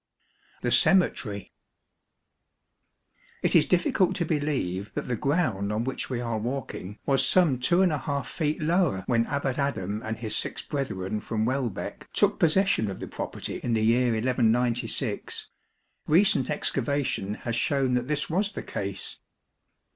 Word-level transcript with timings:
The 0.63 0.71
Cemetery. 0.71 1.53
It 3.43 3.55
is 3.55 3.67
difficult 3.67 4.15
to 4.15 4.25
believe 4.25 4.91
that 4.95 5.07
the 5.07 5.15
ground 5.15 5.71
on 5.71 5.83
which 5.83 6.09
we 6.09 6.19
are 6.19 6.39
walking 6.39 6.97
was 7.05 7.23
some 7.23 7.59
2| 7.59 8.25
feet 8.25 8.59
lower 8.59 9.03
when 9.05 9.27
Abbat 9.27 9.59
Adam 9.59 10.01
and 10.01 10.17
his 10.17 10.35
six 10.35 10.63
brethren 10.63 11.19
from 11.21 11.45
Wei 11.45 11.69
beck 11.69 12.11
took 12.13 12.39
possession 12.39 12.89
of 12.89 12.99
the 12.99 13.07
property 13.07 13.57
in 13.61 13.73
the 13.73 13.85
year 13.85 14.11
1196; 14.13 15.51
recent 16.07 16.49
excavation 16.49 17.35
has 17.35 17.55
shown 17.55 17.89
10 17.93 17.93
that 17.93 18.07
this 18.07 18.27
was 18.27 18.53
the 18.53 18.63
case. 18.63 19.19